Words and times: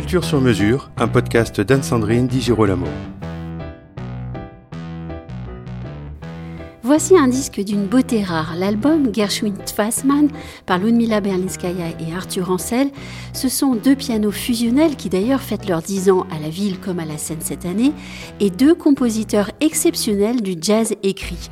Culture 0.00 0.24
sur 0.24 0.40
mesure, 0.40 0.90
un 0.96 1.08
podcast 1.08 1.60
d'Anne-Sandrine 1.60 2.26
Di 2.26 2.40
Girolamo. 2.40 2.86
Voici 6.82 7.18
un 7.18 7.28
disque 7.28 7.60
d'une 7.60 7.84
beauté 7.84 8.24
rare. 8.24 8.54
L'album 8.56 9.14
Gershwin 9.14 9.58
Tfassmann 9.66 10.28
par 10.64 10.78
Ludmila 10.78 11.20
Berlinskaya 11.20 11.88
et 12.00 12.14
Arthur 12.16 12.50
Ancel. 12.50 12.88
Ce 13.34 13.50
sont 13.50 13.74
deux 13.74 13.94
pianos 13.94 14.30
fusionnels 14.30 14.96
qui 14.96 15.10
d'ailleurs 15.10 15.42
fêtent 15.42 15.68
leurs 15.68 15.82
10 15.82 16.08
ans 16.08 16.26
à 16.34 16.40
la 16.40 16.48
ville 16.48 16.80
comme 16.80 16.98
à 16.98 17.04
la 17.04 17.18
scène 17.18 17.40
cette 17.40 17.66
année 17.66 17.92
et 18.40 18.48
deux 18.48 18.74
compositeurs 18.74 19.50
exceptionnels 19.60 20.40
du 20.40 20.54
jazz 20.58 20.94
écrit. 21.02 21.50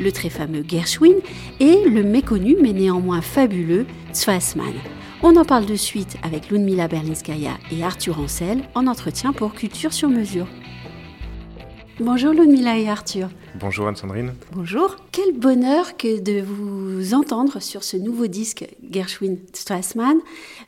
Le 0.00 0.10
très 0.10 0.30
fameux 0.30 0.64
Gershwin 0.66 1.16
et 1.60 1.84
le 1.84 2.02
méconnu 2.02 2.56
mais 2.62 2.72
néanmoins 2.72 3.20
fabuleux 3.20 3.84
Tfassmann. 4.14 4.72
On 5.22 5.36
en 5.36 5.44
parle 5.44 5.66
de 5.66 5.74
suite 5.74 6.16
avec 6.22 6.48
Ludmila 6.48 6.88
Berlinskaya 6.88 7.58
et 7.70 7.84
Arthur 7.84 8.18
Ancel 8.18 8.62
en 8.74 8.86
entretien 8.86 9.34
pour 9.34 9.52
Culture 9.52 9.92
sur 9.92 10.08
mesure. 10.08 10.46
Bonjour 12.00 12.32
Ludmila 12.32 12.78
et 12.78 12.88
Arthur. 12.88 13.28
Bonjour 13.56 13.86
Anne-Sandrine. 13.86 14.32
Bonjour. 14.52 14.96
Quel 15.12 15.38
bonheur 15.38 15.98
que 15.98 16.20
de 16.20 16.40
vous 16.40 17.12
entendre 17.12 17.60
sur 17.60 17.84
ce 17.84 17.98
nouveau 17.98 18.28
disque 18.28 18.66
Gershwin 18.90 19.36
Strassmann. 19.52 20.16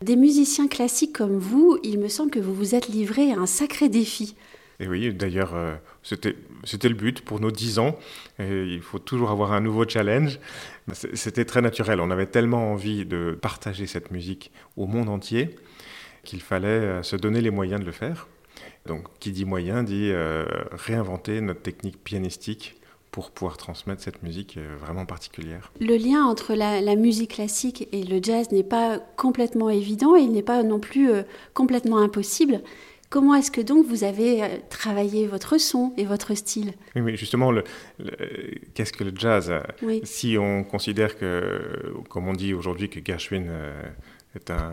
Des 0.02 0.16
musiciens 0.16 0.68
classiques 0.68 1.14
comme 1.14 1.38
vous, 1.38 1.78
il 1.82 1.98
me 1.98 2.08
semble 2.08 2.30
que 2.30 2.38
vous 2.38 2.52
vous 2.52 2.74
êtes 2.74 2.88
livré 2.88 3.32
à 3.32 3.38
un 3.38 3.46
sacré 3.46 3.88
défi. 3.88 4.36
Et 4.80 4.86
oui, 4.86 5.14
d'ailleurs, 5.14 5.54
euh, 5.54 5.76
c'était, 6.02 6.36
c'était 6.64 6.88
le 6.88 6.94
but 6.94 7.22
pour 7.22 7.40
nos 7.40 7.50
dix 7.50 7.78
ans. 7.78 7.98
Et 8.38 8.64
il 8.64 8.82
faut 8.82 8.98
toujours 8.98 9.30
avoir 9.30 9.52
un 9.52 9.60
nouveau 9.60 9.88
challenge. 9.88 10.38
C'était 10.92 11.44
très 11.44 11.60
naturel. 11.60 12.00
On 12.00 12.10
avait 12.10 12.26
tellement 12.26 12.72
envie 12.72 13.04
de 13.04 13.36
partager 13.40 13.86
cette 13.86 14.10
musique 14.10 14.50
au 14.76 14.86
monde 14.86 15.08
entier 15.08 15.56
qu'il 16.24 16.40
fallait 16.40 16.68
euh, 16.68 17.02
se 17.02 17.16
donner 17.16 17.40
les 17.40 17.50
moyens 17.50 17.80
de 17.80 17.86
le 17.86 17.92
faire. 17.92 18.28
Donc, 18.86 19.06
qui 19.20 19.32
dit 19.32 19.44
moyen 19.44 19.82
dit 19.82 20.10
euh, 20.10 20.44
réinventer 20.72 21.40
notre 21.40 21.62
technique 21.62 22.02
pianistique 22.02 22.76
pour 23.10 23.30
pouvoir 23.30 23.56
transmettre 23.56 24.02
cette 24.02 24.22
musique 24.22 24.56
euh, 24.56 24.76
vraiment 24.80 25.04
particulière. 25.04 25.72
Le 25.80 25.96
lien 25.96 26.24
entre 26.24 26.54
la, 26.54 26.96
musique 26.96 27.34
classique 27.34 27.88
et 27.92 28.02
le 28.04 28.20
jazz 28.22 28.50
n'est 28.50 28.62
pas 28.62 28.98
complètement 29.16 29.68
évident 29.68 30.16
et 30.16 30.20
il 30.20 30.32
n'est 30.32 30.42
pas 30.42 30.62
non 30.62 30.80
plus 30.80 31.10
complètement 31.54 31.98
impossible. 31.98 32.62
Comment 33.12 33.34
est-ce 33.34 33.50
que 33.50 33.60
donc 33.60 33.86
vous 33.86 34.04
avez 34.04 34.62
travaillé 34.70 35.26
votre 35.26 35.58
son 35.58 35.92
et 35.98 36.04
votre 36.04 36.34
style? 36.34 36.72
Oui, 36.96 37.02
mais 37.02 37.16
justement, 37.16 37.52
qu'est-ce 38.74 38.92
que 38.92 39.04
le 39.04 39.12
jazz? 39.14 39.52
Si 40.02 40.38
on 40.38 40.64
considère 40.64 41.18
que, 41.18 41.92
comme 42.08 42.26
on 42.26 42.32
dit 42.32 42.54
aujourd'hui, 42.54 42.88
que 42.88 43.00
Gershwin 43.04 43.46
est 44.34 44.50
un 44.50 44.72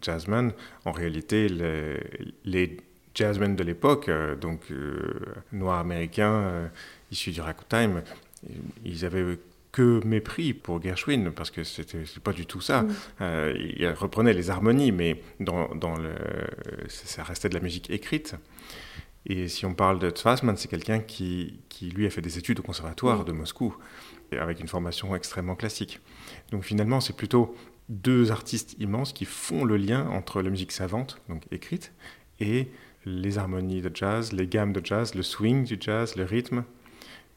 jazzman, 0.00 0.52
en 0.86 0.92
réalité, 0.92 1.48
les, 1.48 2.00
les 2.46 2.78
jazzmen 3.14 3.56
de 3.56 3.62
l'époque, 3.62 4.08
euh, 4.08 4.34
donc 4.34 4.60
euh, 4.70 5.20
noirs 5.52 5.78
américains 5.78 6.32
euh, 6.32 6.68
issus 7.10 7.30
du 7.30 7.40
ragtime, 7.40 8.02
ils 8.84 9.04
avaient 9.04 9.38
que 9.74 10.00
mépris 10.06 10.54
pour 10.54 10.80
Gershwin, 10.80 11.32
parce 11.32 11.50
que 11.50 11.64
c'était 11.64 12.04
pas 12.22 12.32
du 12.32 12.46
tout 12.46 12.60
ça. 12.60 12.82
Mm. 12.82 12.92
il 13.76 13.88
reprenait 13.88 14.32
les 14.32 14.48
harmonies, 14.48 14.92
mais 14.92 15.20
dans, 15.40 15.74
dans, 15.74 15.96
le, 15.96 16.14
ça 16.88 17.24
restait 17.24 17.48
de 17.48 17.54
la 17.54 17.60
musique 17.60 17.90
écrite. 17.90 18.36
Et 19.26 19.48
si 19.48 19.66
on 19.66 19.74
parle 19.74 19.98
de 19.98 20.10
Tzfassman, 20.10 20.56
c'est 20.56 20.68
quelqu'un 20.68 21.00
qui, 21.00 21.58
qui, 21.68 21.90
lui, 21.90 22.06
a 22.06 22.10
fait 22.10 22.20
des 22.20 22.38
études 22.38 22.60
au 22.60 22.62
conservatoire 22.62 23.22
mm. 23.22 23.24
de 23.24 23.32
Moscou, 23.32 23.76
avec 24.30 24.60
une 24.60 24.68
formation 24.68 25.16
extrêmement 25.16 25.56
classique. 25.56 25.98
Donc 26.52 26.62
finalement, 26.62 27.00
c'est 27.00 27.16
plutôt 27.16 27.56
deux 27.88 28.30
artistes 28.30 28.76
immenses 28.78 29.12
qui 29.12 29.24
font 29.24 29.64
le 29.64 29.76
lien 29.76 30.06
entre 30.08 30.40
la 30.40 30.50
musique 30.50 30.70
savante, 30.70 31.20
donc 31.28 31.42
écrite, 31.50 31.92
et 32.38 32.68
les 33.06 33.38
harmonies 33.38 33.82
de 33.82 33.90
jazz, 33.92 34.32
les 34.32 34.46
gammes 34.46 34.72
de 34.72 34.84
jazz, 34.84 35.16
le 35.16 35.24
swing 35.24 35.64
du 35.64 35.78
jazz, 35.80 36.14
le 36.14 36.22
rythme, 36.22 36.62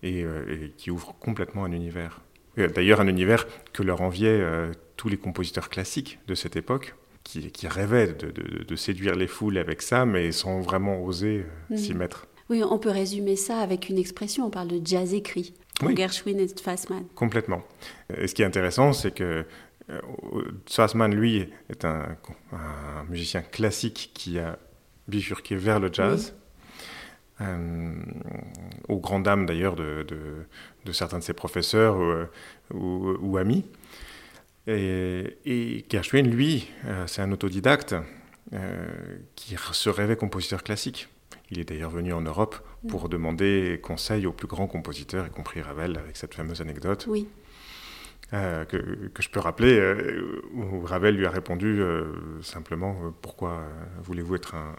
et, 0.03 0.23
euh, 0.23 0.69
qui 0.77 0.91
ouvre 0.91 1.15
complètement 1.19 1.65
un 1.65 1.71
univers. 1.71 2.21
D'ailleurs, 2.57 3.01
un 3.01 3.07
univers 3.07 3.45
que 3.73 3.83
leur 3.83 4.01
enviaient 4.01 4.41
euh, 4.41 4.71
tous 4.95 5.09
les 5.09 5.17
compositeurs 5.17 5.69
classiques 5.69 6.19
de 6.27 6.35
cette 6.35 6.55
époque, 6.55 6.95
qui, 7.23 7.67
rêvaient 7.67 8.13
de, 8.13 8.75
séduire 8.77 9.15
les 9.15 9.27
foules 9.27 9.57
avec 9.57 9.81
ça, 9.81 10.05
mais 10.05 10.31
sans 10.31 10.61
vraiment 10.61 11.03
oser 11.03 11.45
euh, 11.71 11.75
s'y 11.75 11.91
mhm. 11.91 11.99
mettre. 11.99 12.27
Oui, 12.49 12.63
on 12.63 12.79
peut 12.79 12.89
résumer 12.89 13.35
ça 13.35 13.59
avec 13.59 13.89
une 13.89 13.97
expression, 13.97 14.45
on 14.45 14.49
parle 14.49 14.69
de 14.69 14.79
jazz 14.83 15.13
écrit, 15.13 15.53
oui. 15.83 15.93
Gershwin 15.95 16.39
et 16.39 16.47
Fassman. 16.47 17.03
Complètement. 17.15 17.63
Et 18.17 18.27
ce 18.27 18.33
qui 18.33 18.43
est 18.43 18.45
intéressant, 18.45 18.93
c'est 18.93 19.11
que 19.11 19.45
Fassman, 20.65 21.13
lui, 21.13 21.49
est 21.69 21.83
un, 21.83 22.17
un 22.53 23.03
musicien 23.09 23.41
classique 23.41 24.11
qui 24.13 24.39
a 24.39 24.57
bifurqué 25.07 25.55
vers 25.55 25.79
le 25.79 25.91
jazz, 25.91 26.33
euh, 26.33 26.46
aux 27.39 28.99
grandes 28.99 29.23
dames 29.23 29.45
d'ailleurs 29.45 29.75
de, 29.75 30.05
certains 30.91 31.19
de 31.19 31.23
ses 31.23 31.33
professeurs 31.33 31.97
euh, 32.01 32.25
ou, 32.73 33.37
amis. 33.37 33.65
Et, 34.65 35.37
et 35.45 35.85
Gershwin, 35.89 36.23
lui, 36.23 36.69
euh, 36.85 37.05
c'est 37.07 37.21
un 37.21 37.31
autodidacte 37.31 37.95
qui 39.35 39.55
se 39.73 39.89
rêvait 39.89 40.15
compositeur 40.15 40.63
classique. 40.63 41.09
Il 41.51 41.59
est 41.59 41.65
d'ailleurs 41.65 41.89
venu 41.89 42.13
en 42.13 42.21
Europe 42.21 42.55
pour 42.87 43.09
demander 43.09 43.79
conseil 43.83 44.25
aux 44.25 44.31
plus 44.31 44.47
grands 44.47 44.67
compositeurs, 44.67 45.27
y 45.27 45.29
compris 45.29 45.61
Ravel, 45.61 45.97
avec 45.97 46.15
cette 46.15 46.33
fameuse 46.33 46.61
anecdote. 46.61 47.05
Oui. 47.09 47.27
Euh, 48.33 48.65
que, 48.65 48.75
que, 49.13 49.23
je 49.23 49.29
peux 49.29 49.39
rappeler, 49.39 49.79
euh, 49.79 50.41
où 50.53 50.81
Ravel 50.81 51.15
lui 51.15 51.25
a 51.25 51.29
répondu 51.29 51.81
euh, 51.81 52.41
simplement 52.41 52.93
Pourquoi 53.21 53.63
voulez-vous 54.03 54.35
être 54.35 54.55
un, 54.55 54.75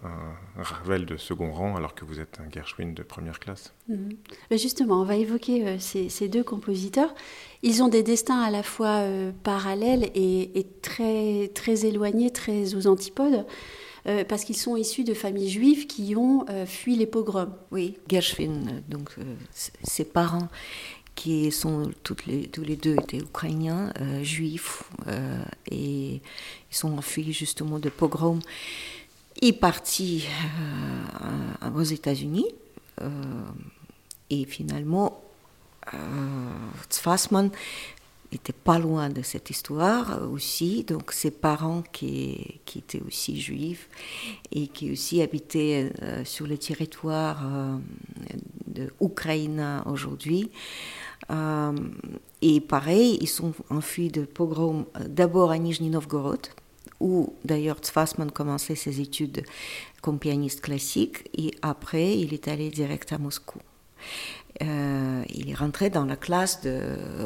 Ravel 0.58 1.06
de 1.06 1.16
second 1.16 1.50
rang 1.50 1.74
alors 1.74 1.94
que 1.94 2.04
vous 2.04 2.20
êtes 2.20 2.40
un 2.40 2.50
Gershwin 2.50 2.92
de 2.92 3.02
première 3.02 3.40
classe? 3.40 3.72
Mhm. 3.88 4.10
Justement, 4.50 5.00
on 5.00 5.04
va 5.04 5.16
évoquer 5.16 5.78
ces, 5.78 6.10
ces, 6.10 6.28
deux 6.28 6.44
compositeurs. 6.44 7.14
Ils 7.62 7.82
ont 7.82 7.88
des 7.88 8.02
destins 8.02 8.40
à 8.42 8.50
la 8.50 8.62
fois 8.62 9.02
parallèles 9.42 10.10
et, 10.14 10.58
et, 10.58 10.66
très, 10.82 11.50
très 11.54 11.86
éloignés, 11.86 12.30
très 12.30 12.74
aux 12.74 12.86
antipodes. 12.86 13.46
parce 14.28 14.44
qu'ils 14.44 14.56
sont 14.56 14.76
issus 14.76 15.04
de 15.04 15.14
familles 15.14 15.50
juives 15.50 15.86
qui 15.86 16.14
ont 16.16 16.44
fui 16.66 16.96
les 16.96 17.06
pogroms. 17.06 17.54
Oui, 17.70 17.96
Gershwin, 18.08 18.82
donc 18.88 19.16
ses 19.82 20.04
parents 20.04 20.48
qui 21.18 21.50
sont 21.50 21.90
tous 22.04 22.16
les 22.26 22.76
deux 22.76 22.94
étaient 22.94 23.18
ukrainiens, 23.18 23.92
euh, 24.00 24.22
juifs, 24.22 24.84
euh, 25.08 25.42
et 25.68 26.22
ils 26.70 26.76
sont 26.76 26.96
enfuis 26.96 27.32
justement 27.32 27.80
de 27.80 27.88
pogrom. 27.88 28.38
Ils 29.42 29.58
partis 29.58 30.26
euh, 31.64 31.70
aux 31.74 31.82
États-Unis, 31.82 32.46
et 34.30 34.44
finalement, 34.44 35.20
Tzfassman 36.88 37.50
était 38.30 38.52
pas 38.52 38.78
loin 38.78 39.08
de 39.08 39.22
cette 39.22 39.50
histoire 39.50 40.20
aussi. 40.30 40.84
Donc 40.84 41.12
ses 41.12 41.30
parents 41.30 41.82
qui, 41.92 42.60
qui 42.64 42.78
étaient 42.80 43.02
aussi 43.06 43.40
juifs 43.40 43.88
et 44.50 44.66
qui 44.66 44.90
aussi 44.90 45.22
habitaient 45.22 45.92
sur 46.24 46.48
le 46.48 46.58
territoire 46.58 47.46
Ukraine 49.00 49.82
aujourd'hui, 49.86 50.50
euh, 51.30 51.72
et 52.42 52.60
pareil, 52.60 53.18
ils 53.20 53.28
sont 53.28 53.52
enfuis 53.70 54.08
de 54.08 54.22
pogrom 54.22 54.86
euh, 54.96 55.04
d'abord 55.08 55.50
à 55.50 55.58
Nijni 55.58 55.90
Novgorod, 55.90 56.46
où 57.00 57.34
d'ailleurs 57.44 57.78
Tzfassman 57.78 58.30
commençait 58.30 58.74
ses 58.74 59.00
études 59.00 59.44
comme 60.00 60.18
pianiste 60.18 60.60
classique, 60.60 61.28
et 61.36 61.52
après 61.62 62.18
il 62.18 62.32
est 62.32 62.48
allé 62.48 62.70
direct 62.70 63.12
à 63.12 63.18
Moscou. 63.18 63.58
Euh, 64.62 65.22
il 65.32 65.50
est 65.50 65.54
rentré 65.54 65.88
dans 65.88 66.04
la 66.04 66.16
classe 66.16 66.62
de 66.62 66.80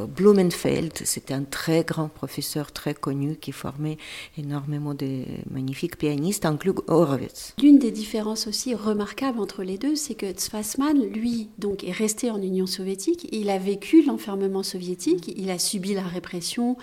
Blumenfeld. 0.06 0.92
C'était 1.04 1.34
un 1.34 1.44
très 1.44 1.82
grand 1.82 2.08
professeur, 2.08 2.72
très 2.72 2.94
connu, 2.94 3.36
qui 3.36 3.52
formait 3.52 3.96
énormément 4.36 4.94
de 4.94 5.22
magnifiques 5.50 5.96
pianistes, 5.96 6.44
inclus 6.44 6.72
Horowitz. 6.88 7.54
L'une 7.62 7.78
des 7.78 7.90
différences 7.90 8.46
aussi 8.46 8.74
remarquables 8.74 9.40
entre 9.40 9.62
les 9.62 9.78
deux, 9.78 9.96
c'est 9.96 10.14
que 10.14 10.30
Tzfassman, 10.30 11.02
lui, 11.02 11.48
donc, 11.58 11.84
est 11.84 11.92
resté 11.92 12.30
en 12.30 12.40
Union 12.40 12.66
soviétique. 12.66 13.28
Il 13.32 13.48
a 13.48 13.58
vécu 13.58 14.02
l'enfermement 14.02 14.62
soviétique, 14.62 15.32
il 15.36 15.50
a 15.50 15.58
subi 15.58 15.94
la 15.94 16.02
répression 16.02 16.76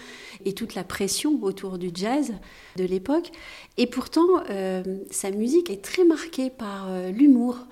et 0.46 0.54
toute 0.54 0.74
la 0.74 0.84
pression 0.84 1.38
autour 1.44 1.78
du 1.78 1.92
jazz 1.94 2.34
de 2.75 2.86
l'époque. 2.86 3.31
Et 3.78 3.88
pourtant, 3.88 4.28
euh, 4.50 4.84
sa 5.12 5.31
musique 5.31 5.69
est 5.69 5.84
très 5.84 6.06
marquée 6.06 6.50
par 6.50 6.88
euh, 6.90 7.12
l'humour. 7.12 7.68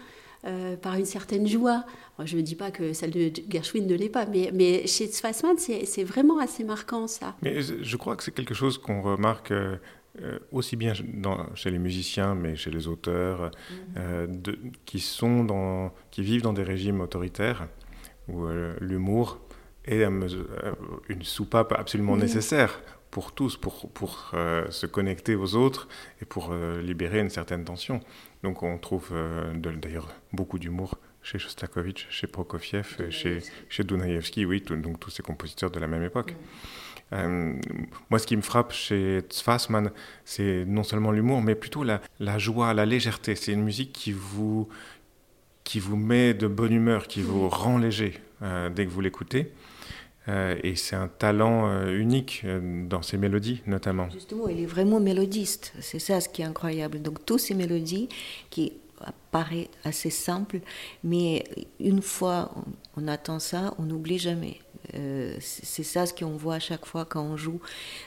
Par 0.82 0.96
une 0.96 1.06
certaine 1.06 1.48
joie. 1.48 1.84
Je 2.24 2.38
ne 2.38 2.42
dis 2.42 2.56
pas 2.56 2.72
que 2.72 2.94
celle 2.94 3.12
de 3.12 3.32
Gershwin 3.50 3.86
ne 3.86 3.96
l'est 3.96 4.10
pas, 4.10 4.26
mais, 4.26 4.52
mais 4.54 4.88
chez 4.88 5.08
Fassman, 5.08 5.58
c'est 5.58 6.04
vraiment 6.04 6.40
assez 6.40 6.64
marquant 6.64 7.08
ça. 7.08 7.36
Mais 7.42 7.62
je 7.62 7.98
crois 7.98 8.16
que 8.16 8.24
c'est 8.24 8.34
quelque 8.34 8.54
chose 8.54 8.78
qu'on 8.78 9.02
remarque 9.02 9.52
euh, 10.24 10.40
aussi 10.52 10.76
bien 10.76 10.94
dans, 11.14 11.54
chez 11.54 11.70
les 11.70 11.78
musiciens, 11.78 12.34
mais 12.34 12.56
chez 12.56 12.72
les 12.72 12.88
auteurs, 12.88 13.52
euh, 13.98 14.26
de, 14.28 14.58
qui, 14.86 15.00
sont 15.00 15.44
dans, 15.44 15.94
qui 16.10 16.24
vivent 16.24 16.42
dans 16.42 16.54
des 16.54 16.64
régimes 16.64 17.02
autoritaires, 17.02 17.68
où 18.28 18.46
euh, 18.46 18.76
l'humour 18.82 19.40
est 19.86 20.04
une 20.04 21.22
soupape 21.22 21.72
absolument 21.72 22.18
nécessaire 22.18 22.82
pour 23.12 23.32
tous, 23.32 23.56
pour, 23.56 23.90
pour 23.92 24.34
se 24.70 24.86
connecter 24.86 25.34
aux 25.34 25.56
autres 25.56 25.88
et 26.22 26.26
pour 26.26 26.54
libérer 26.54 27.22
une 27.22 27.30
certaine 27.30 27.64
tension. 27.64 28.02
Donc 28.44 28.64
on 28.64 28.78
trouve 28.78 29.14
d'ailleurs 29.56 30.08
beaucoup 30.32 30.60
d'humour 30.60 30.98
chez 31.24 31.40
Shostakovich, 31.40 32.08
chez 32.10 32.28
Prokofiev, 32.28 33.10
chez, 33.10 33.40
chez 33.68 33.84
Dunaïevski, 33.84 34.46
oui, 34.46 34.62
donc 34.62 35.00
tous 35.00 35.10
ces 35.10 35.24
compositeurs 35.24 35.72
de 35.72 35.80
la 35.80 35.88
même 35.88 36.04
époque. 36.04 36.36
Euh, 37.14 37.54
moi, 38.10 38.20
ce 38.20 38.28
qui 38.28 38.36
me 38.36 38.42
frappe 38.42 38.74
chez 38.74 39.22
Tzfassman, 39.30 39.92
c'est 40.26 40.66
non 40.66 40.84
seulement 40.84 41.12
l'humour, 41.12 41.42
mais 41.42 41.56
plutôt 41.56 41.84
la, 41.84 42.02
la, 42.20 42.38
joie, 42.38 42.74
la 42.74 42.86
légèreté. 42.86 43.36
C'est 43.36 43.54
une 43.54 43.64
musique 43.64 43.94
qui 43.94 44.12
vous, 44.12 44.68
qui 45.64 45.80
vous 45.80 45.96
met 45.96 46.34
de 46.34 46.48
bonne 46.48 46.74
humeur, 46.74 47.08
qui 47.08 47.22
vous 47.22 47.50
rend 47.50 47.78
léger 47.78 48.20
euh, 48.42 48.70
dès 48.70 48.86
que 48.86 48.92
vous 48.92 49.02
l'écoutez. 49.02 49.52
Euh, 50.28 50.58
et 50.64 50.76
c'est 50.76 50.96
un 50.96 51.08
talent 51.08 51.86
unique 51.88 52.46
dans 52.88 53.02
ses 53.02 53.18
mélodies, 53.18 53.62
notamment. 53.66 54.10
Justement, 54.10 54.48
il 54.48 54.62
est 54.62 54.66
vraiment 54.66 55.00
mélodiste. 55.00 55.74
C'est 55.80 56.00
ça 56.00 56.20
ce 56.20 56.30
qui 56.30 56.42
est 56.42 56.46
incroyable. 56.46 57.02
Donc, 57.02 57.26
toutes 57.26 57.40
ces 57.40 57.54
mélodies 57.54 58.10
qui 58.50 58.74
paraît 59.32 59.70
assez 59.84 60.10
simple, 60.10 60.60
mais 61.04 61.44
une 61.80 62.02
fois 62.02 62.52
on 62.96 63.08
attend 63.08 63.40
ça, 63.40 63.74
on 63.78 63.84
n'oublie 63.84 64.18
jamais. 64.18 64.60
Euh, 64.96 65.36
c'est 65.40 65.84
ça 65.84 66.06
ce 66.06 66.14
qu'on 66.14 66.38
voit 66.38 66.56
à 66.56 66.60
chaque 66.60 66.86
fois 66.86 67.06
quand 67.06 67.22
on 67.22 67.38
joue 67.38 67.60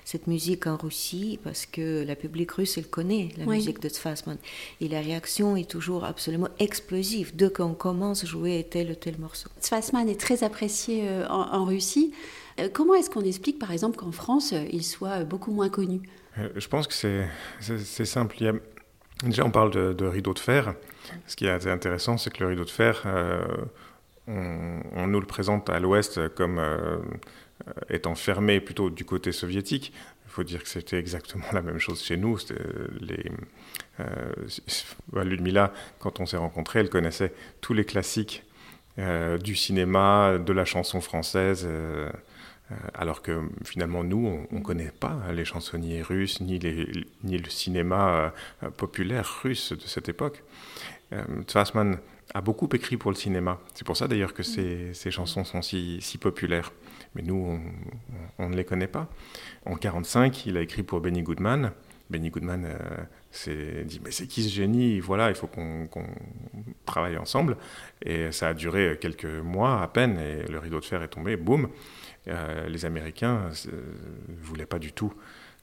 cette 0.04 0.26
musique 0.26 0.66
en 0.66 0.76
Russie, 0.76 1.38
parce 1.44 1.66
que 1.66 2.04
la 2.04 2.16
public 2.16 2.50
russe, 2.52 2.78
elle 2.78 2.86
connaît 2.86 3.30
la 3.36 3.46
musique 3.46 3.80
de 3.80 3.88
Tzfassman. 3.88 4.38
Et 4.80 4.88
la 4.88 5.00
réaction 5.00 5.56
est 5.56 5.68
toujours 5.68 6.04
absolument 6.04 6.48
explosive 6.58 7.34
dès 7.34 7.50
qu'on 7.50 7.74
commence 7.74 8.24
à 8.24 8.26
jouer 8.26 8.66
tel 8.68 8.90
ou 8.90 8.94
tel 8.94 9.18
morceau. 9.18 9.48
Tzfassman 9.60 10.08
est 10.08 10.20
très 10.20 10.44
apprécié 10.44 11.08
euh, 11.08 11.26
en, 11.28 11.64
Russie. 11.64 12.12
Euh, 12.58 12.68
comment 12.72 12.94
est-ce 12.94 13.10
qu'on 13.10 13.24
explique, 13.24 13.58
par 13.58 13.72
exemple, 13.72 13.96
qu'en 13.96 14.12
France, 14.12 14.54
il 14.72 14.84
soit 14.84 15.24
beaucoup 15.24 15.52
moins 15.52 15.68
connu? 15.68 16.00
Je 16.56 16.68
pense 16.68 16.86
que 16.86 16.94
c'est 16.94 18.04
simple. 18.04 18.36
Il 18.40 18.46
y 18.46 18.48
a 18.48 18.54
Déjà, 19.24 19.44
on 19.44 19.50
parle 19.50 19.70
de, 19.70 20.06
rideau 20.06 20.32
de 20.32 20.38
fer. 20.38 20.74
Ce 21.26 21.36
qui 21.36 21.46
est 21.46 21.66
intéressant, 21.66 22.16
c'est 22.16 22.30
que 22.32 22.42
le 22.42 22.50
rideau 22.50 22.64
de 22.64 22.70
fer, 22.70 23.02
euh, 23.06 23.42
on, 24.26 25.06
nous 25.06 25.20
le 25.20 25.26
présente 25.26 25.70
à 25.70 25.80
l'ouest 25.80 26.28
comme 26.34 26.58
euh, 26.58 26.98
étant 27.88 28.14
fermé 28.14 28.60
plutôt 28.60 28.90
du 28.90 29.04
côté 29.04 29.32
soviétique. 29.32 29.92
Il 30.26 30.30
faut 30.30 30.44
dire 30.44 30.62
que 30.62 30.68
c'était 30.68 30.98
exactement 30.98 31.46
la 31.52 31.62
même 31.62 31.78
chose 31.78 32.02
chez 32.02 32.16
nous. 32.16 32.38
Les, 33.00 33.30
euh, 34.00 35.24
Ludmilla, 35.24 35.72
quand 35.98 36.20
on 36.20 36.26
s'est 36.26 36.36
rencontrés, 36.36 36.80
elle 36.80 36.90
connaissait 36.90 37.32
tous 37.60 37.74
les 37.74 37.84
classiques 37.84 38.44
du 39.42 39.56
cinéma, 39.56 40.36
de 40.38 40.52
la 40.52 40.66
chanson 40.66 41.00
française. 41.00 41.66
Euh, 42.70 42.74
alors 42.94 43.22
que 43.22 43.40
finalement, 43.64 44.04
nous, 44.04 44.46
on 44.50 44.56
ne 44.56 44.62
connaît 44.62 44.92
pas 44.92 45.20
les 45.32 45.44
chansonniers 45.44 46.02
russes, 46.02 46.40
ni, 46.40 46.58
le 46.58 47.50
cinéma 47.50 48.32
euh, 48.62 48.70
populaire 48.70 49.40
russe 49.42 49.72
de 49.72 49.80
cette 49.80 50.08
époque. 50.08 50.42
Euh, 51.12 51.24
a 52.34 52.40
beaucoup 52.40 52.68
écrit 52.72 52.96
pour 52.96 53.10
le 53.10 53.16
cinéma. 53.16 53.58
C'est 53.74 53.84
pour 53.84 53.96
ça 53.96 54.08
d'ailleurs 54.08 54.34
que 54.34 54.42
ces, 54.42 54.92
chansons 55.10 55.44
sont 55.44 55.62
si, 55.62 56.18
populaires. 56.20 56.72
Mais 57.14 57.22
nous, 57.22 57.60
on, 58.38 58.48
ne 58.48 58.56
les 58.56 58.64
connaît 58.64 58.86
pas. 58.86 59.08
En 59.66 59.70
1945, 59.70 60.46
il 60.46 60.56
a 60.56 60.60
écrit 60.60 60.82
pour 60.82 61.00
Benny 61.00 61.22
Goodman. 61.22 61.72
Benny 62.08 62.30
Goodman 62.30 62.68
s'est 63.30 63.84
dit 63.84 64.00
mais 64.04 64.10
c'est 64.10 64.26
qui 64.26 64.42
ce 64.42 64.48
génie? 64.48 65.00
Voilà, 65.00 65.28
il 65.28 65.34
faut 65.34 65.48
qu'on 65.48 65.88
travaille 66.86 67.16
ensemble. 67.16 67.56
Et 68.02 68.30
ça 68.32 68.48
a 68.48 68.54
duré 68.54 68.98
quelques 69.00 69.24
mois 69.24 69.82
à 69.82 69.88
peine 69.88 70.18
et 70.18 70.46
le 70.46 70.58
rideau 70.58 70.80
de 70.80 70.84
fer 70.84 71.02
est 71.02 71.08
tombé. 71.08 71.36
Boum 71.36 71.68
euh, 72.28 72.68
les 72.68 72.84
Américains 72.84 73.48
ne 73.66 73.72
euh, 73.72 73.82
voulaient 74.42 74.66
pas 74.66 74.78
du 74.78 74.92
tout 74.92 75.12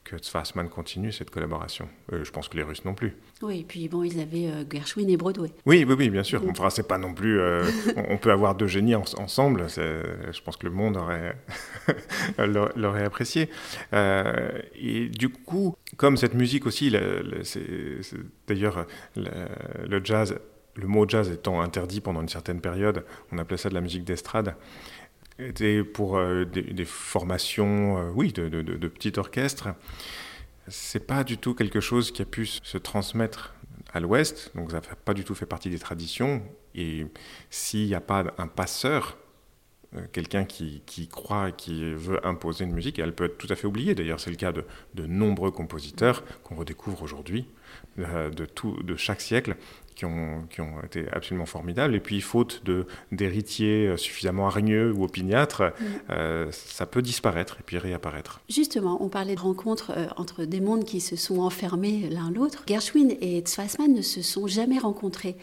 que 0.07 0.15
Fassman 0.23 0.69
continue 0.69 1.11
cette 1.11 1.29
collaboration. 1.29 1.89
Euh, 2.13 2.23
je 2.23 2.31
pense 2.31 2.47
que 2.47 2.55
les 2.55 2.63
Russes 2.63 2.85
non 2.85 2.93
plus. 2.93 3.13
Oui, 3.41 3.59
et 3.59 3.63
puis 3.63 3.89
bon, 3.89 4.03
ils 4.03 4.19
avaient 4.21 4.49
Gershwin 4.71 5.09
et 5.09 5.17
Broadway. 5.17 5.51
Oui, 5.65 5.85
oui, 5.87 5.95
oui 5.97 6.09
bien 6.09 6.23
sûr. 6.23 6.41
Enfin, 6.49 6.69
c'est 6.69 6.87
pas 6.87 6.97
non 6.97 7.13
plus. 7.13 7.39
on 8.09 8.17
peut 8.17 8.31
avoir 8.31 8.55
deux 8.55 8.67
génies 8.67 8.95
ensemble. 8.95 9.67
Je 9.67 10.41
pense 10.41 10.55
que 10.55 10.65
le 10.65 10.71
monde 10.71 10.97
aurait 10.97 11.35
l'aurait 12.75 13.03
apprécié. 13.03 13.49
et 13.93 15.09
du 15.09 15.29
coup, 15.29 15.75
comme 15.97 16.15
cette 16.15 16.33
musique 16.33 16.65
aussi, 16.65 16.91
d'ailleurs, 18.47 18.87
le, 19.15 20.01
jazz, 20.03 20.39
le 20.75 20.87
mot 20.87 21.07
jazz 21.07 21.29
étant 21.29 21.61
interdit 21.61 21.99
pendant 21.99 22.21
une 22.21 22.29
certaine 22.29 22.61
période, 22.61 23.03
on 23.31 23.37
appelait 23.37 23.57
ça 23.57 23.69
de 23.69 23.73
la 23.73 23.81
musique 23.81 24.05
d'estrade 24.05 24.55
était 25.39 25.83
pour 25.83 26.17
euh, 26.17 26.45
des, 26.45 26.85
formations, 26.85 27.97
euh, 27.97 28.11
oui, 28.13 28.31
de, 28.33 28.49
de, 28.49 28.61
de, 28.61 28.87
petits 28.87 29.17
orchestres. 29.17 29.69
C'est 30.67 31.05
pas 31.05 31.23
du 31.23 31.37
tout 31.37 31.53
quelque 31.53 31.79
chose 31.79 32.11
qui 32.11 32.21
a 32.21 32.25
pu 32.25 32.45
se 32.45 32.77
transmettre 32.77 33.53
à 33.93 33.99
l'Ouest, 33.99 34.51
donc 34.55 34.71
ça 34.71 34.81
n'a 34.81 34.95
pas 34.95 35.13
du 35.13 35.23
tout 35.23 35.35
fait 35.35 35.45
partie 35.45 35.69
des 35.69 35.79
traditions. 35.79 36.43
Et 36.75 37.05
s'il 37.49 37.87
n'y 37.87 37.95
a 37.95 38.01
pas 38.01 38.25
un 38.37 38.47
passeur, 38.47 39.17
euh, 39.95 40.01
quelqu'un 40.11 40.43
qui, 40.43 40.81
qui, 40.85 41.07
croit 41.07 41.49
et 41.49 41.53
qui 41.53 41.93
veut 41.93 42.25
imposer 42.27 42.65
une 42.65 42.73
musique, 42.73 42.99
elle 42.99 43.15
peut 43.15 43.25
être 43.25 43.37
tout 43.37 43.47
à 43.49 43.55
fait 43.55 43.67
oubliée. 43.67 43.95
D'ailleurs, 43.95 44.19
c'est 44.19 44.31
le 44.31 44.35
cas 44.35 44.51
de, 44.51 44.65
de 44.95 45.05
nombreux 45.05 45.51
compositeurs 45.51 46.23
qu'on 46.43 46.55
redécouvre 46.55 47.01
aujourd'hui, 47.03 47.47
de, 47.97 48.45
tout, 48.45 48.81
de 48.83 48.95
chaque 48.95 49.21
siècle, 49.21 49.55
qui 49.97 50.05
ont, 50.05 50.43
qui 50.51 50.61
ont, 50.61 50.79
été 50.83 51.05
absolument 51.11 51.47
formidables. 51.47 51.95
Et 51.95 51.99
puis, 51.99 52.21
faute 52.21 52.61
d'héritiers 53.11 53.87
euh, 53.87 53.97
suffisamment 53.97 54.47
hargneux 54.47 54.93
ou 54.93 55.03
opiniâtres, 55.03 55.63
mm. 55.63 55.85
euh, 56.11 56.47
ça 56.51 56.85
peut 56.85 57.01
disparaître 57.01 57.57
et 57.59 57.63
puis 57.65 57.79
réapparaître. 57.79 58.39
Justement, 58.47 59.03
on 59.03 59.09
parlait 59.09 59.33
de 59.33 59.39
rencontres 59.41 59.91
euh, 59.97 60.05
entre 60.15 60.45
des 60.45 60.61
mondes 60.61 60.85
qui 60.85 61.01
se 61.01 61.15
sont 61.15 61.39
enfermés 61.39 62.09
l'un 62.11 62.29
l'autre. 62.29 62.63
Gershwin 62.67 63.09
et 63.21 63.39
Tzfassman 63.39 63.91
ne 63.91 64.03
se 64.03 64.21
sont 64.21 64.45
jamais 64.45 64.77
rencontrés. 64.77 65.35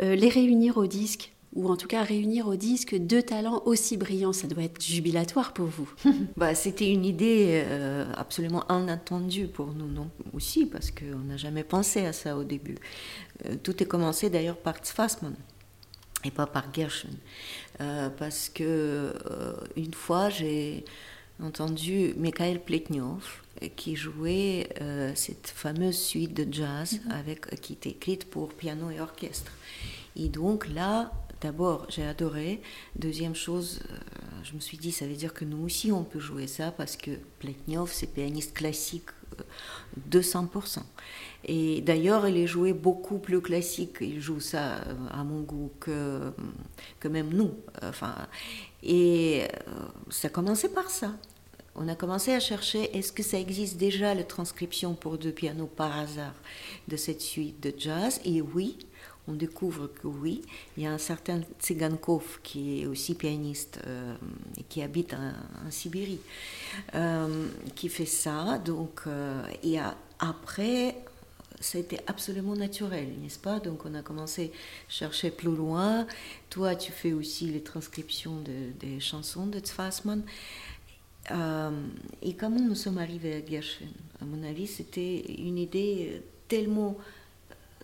les 0.00 0.28
réunir 0.28 0.78
au 0.78 0.86
disque, 0.86 1.32
ou 1.54 1.68
en 1.68 1.76
tout 1.76 1.88
cas 1.88 2.02
réunir 2.02 2.46
au 2.46 2.56
disque 2.56 2.96
deux 2.96 3.22
talents 3.22 3.62
aussi 3.64 3.96
brillants, 3.96 4.32
ça 4.32 4.46
doit 4.46 4.64
être 4.64 4.82
jubilatoire 4.82 5.52
pour 5.52 5.66
vous. 5.66 5.90
bah, 6.36 6.54
C'était 6.54 6.90
une 6.90 7.04
idée 7.04 7.64
absolument 8.16 8.64
inattendue 8.70 9.48
pour 9.48 9.72
nous 9.72 9.88
non, 9.88 10.10
aussi, 10.32 10.66
parce 10.66 10.90
qu'on 10.90 11.18
n'a 11.18 11.36
jamais 11.36 11.64
pensé 11.64 12.04
à 12.04 12.12
ça 12.12 12.36
au 12.36 12.44
début. 12.44 12.76
Euh, 13.46 13.56
tout 13.62 13.82
est 13.82 13.86
commencé 13.86 14.30
d'ailleurs 14.30 14.56
par 14.56 14.78
Tzfassman 14.78 15.34
et 16.24 16.30
pas 16.30 16.46
par 16.46 16.72
Gershwin. 16.72 17.16
Euh, 17.80 18.10
parce 18.10 18.48
que 18.48 18.64
euh, 18.64 19.54
une 19.76 19.94
fois, 19.94 20.30
j'ai 20.30 20.84
entendu 21.42 22.14
Mikhail 22.16 22.58
Pletnyov 22.58 23.42
qui 23.74 23.96
jouait 23.96 24.68
cette 25.16 25.48
fameuse 25.48 25.98
suite 25.98 26.32
de 26.32 26.46
jazz 26.52 26.94
mm-hmm. 26.94 27.12
avec, 27.12 27.60
qui 27.60 27.72
était 27.72 27.90
écrite 27.90 28.24
pour 28.30 28.52
piano 28.52 28.90
et 28.90 29.00
orchestre. 29.00 29.52
Et 30.14 30.28
donc 30.28 30.68
là, 30.68 31.12
d'abord, 31.40 31.86
j'ai 31.88 32.04
adoré. 32.04 32.60
Deuxième 32.96 33.34
chose, 33.34 33.80
je 34.44 34.54
me 34.54 34.60
suis 34.60 34.78
dit, 34.78 34.92
ça 34.92 35.06
veut 35.06 35.14
dire 35.14 35.34
que 35.34 35.44
nous 35.44 35.64
aussi, 35.64 35.92
on 35.92 36.04
peut 36.04 36.20
jouer 36.20 36.46
ça 36.46 36.70
parce 36.70 36.96
que 36.96 37.12
Pletnyov, 37.38 37.90
c'est 37.92 38.12
pianiste 38.12 38.54
classique 38.54 39.10
200%. 40.10 40.80
Et 41.44 41.80
d'ailleurs, 41.80 42.26
il 42.28 42.36
est 42.36 42.46
joué 42.46 42.72
beaucoup 42.72 43.18
plus 43.18 43.40
classique. 43.40 43.96
Il 44.00 44.20
joue 44.20 44.40
ça 44.40 44.76
euh, 44.76 44.94
à 45.10 45.24
mon 45.24 45.42
goût 45.42 45.70
que, 45.80 46.32
même 47.08 47.30
nous. 47.30 47.54
Enfin, 47.82 48.14
et 48.82 49.44
euh, 49.44 49.72
ça 50.10 50.28
a 50.28 50.30
commencé 50.30 50.68
par 50.68 50.90
ça. 50.90 51.12
On 51.74 51.86
a 51.86 51.94
commencé 51.94 52.32
à 52.32 52.40
chercher 52.40 52.96
est-ce 52.96 53.12
que 53.12 53.22
ça 53.22 53.38
existe 53.38 53.76
déjà 53.76 54.12
la 54.14 54.24
transcription 54.24 54.94
pour 54.94 55.16
deux 55.16 55.30
pianos 55.30 55.68
par 55.68 55.96
hasard 55.96 56.34
de 56.88 56.96
cette 56.96 57.20
suite 57.20 57.62
de 57.62 57.72
jazz? 57.76 58.20
Et 58.24 58.42
oui, 58.42 58.78
on 59.28 59.34
découvre 59.34 59.88
que 59.88 60.06
oui. 60.06 60.42
Il 60.76 60.82
y 60.82 60.86
a 60.86 60.92
un 60.92 60.98
certain 60.98 61.40
Tsigankov 61.60 62.40
qui 62.42 62.82
est 62.82 62.86
aussi 62.86 63.14
pianiste 63.14 63.80
euh, 63.86 64.14
et 64.56 64.62
qui 64.64 64.82
habite 64.82 65.14
en, 65.14 65.70
Sibérie, 65.70 66.20
qui 67.74 67.88
fait 67.88 68.06
ça. 68.06 68.58
Donc, 68.64 69.02
et 69.62 69.78
après, 70.18 70.96
ça 71.60 71.78
a 71.78 71.80
été 71.80 71.98
absolument 72.06 72.54
naturel, 72.54 73.08
n'est-ce 73.20 73.38
pas? 73.38 73.60
Donc 73.60 73.84
on 73.84 73.94
a 73.94 74.02
commencé 74.02 74.52
à 74.88 74.90
chercher 74.90 75.30
plus 75.30 75.54
loin. 75.54 76.06
Toi, 76.50 76.74
tu 76.76 76.92
fais 76.92 77.12
aussi 77.12 77.46
les 77.46 77.62
transcriptions 77.62 78.42
des 78.80 79.00
chansons 79.00 79.46
de 79.46 79.58
Tzfassman. 79.58 80.22
Euh, 81.30 81.70
et 82.22 82.34
comment 82.34 82.60
nous 82.60 82.74
sommes 82.74 82.98
arrivés 82.98 83.34
à 83.34 83.44
Gershwin? 83.46 83.88
À 84.20 84.24
mon 84.24 84.42
avis, 84.44 84.66
c'était 84.66 85.20
une 85.38 85.58
idée 85.58 86.22
tellement 86.48 86.96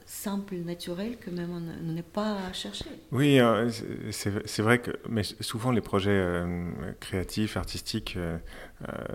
simple, 0.07 0.57
naturelle, 0.57 1.17
que 1.19 1.31
même 1.31 1.51
on 1.51 1.93
n'est 1.93 2.03
pas 2.03 2.37
à 2.49 2.53
chercher. 2.53 2.87
Oui, 3.13 3.39
euh, 3.39 3.71
c'est 4.11 4.63
vrai 4.63 4.81
que 4.81 4.91
mais 5.09 5.23
souvent 5.23 5.71
les 5.71 5.81
projets 5.81 6.11
euh, 6.11 6.71
créatifs, 7.01 7.57
artistiques, 7.57 8.19